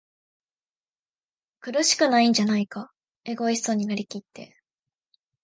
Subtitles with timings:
[1.59, 2.91] 苦しくないんじゃないか？
[3.23, 4.57] エゴイストになりきって、